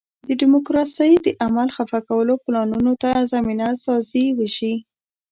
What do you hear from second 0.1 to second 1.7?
د ډیموکراسۍ د عمل